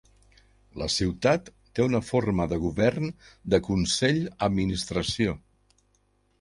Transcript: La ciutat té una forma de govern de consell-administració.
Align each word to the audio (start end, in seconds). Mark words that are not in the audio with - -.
La 0.81 0.87
ciutat 0.93 1.51
té 1.79 1.85
una 1.89 2.01
forma 2.07 2.49
de 2.55 2.59
govern 2.65 3.13
de 3.55 3.63
consell-administració. 3.71 5.41